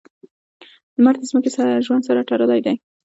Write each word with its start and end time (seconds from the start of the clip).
•لمر 0.95 1.15
د 1.19 1.23
ځمکې 1.29 1.49
ژوند 1.85 2.03
سره 2.07 2.25
تړلی 2.29 2.59
دی. 2.65 2.75